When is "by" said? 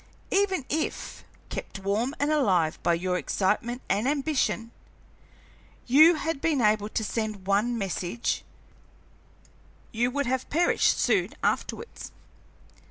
2.81-2.95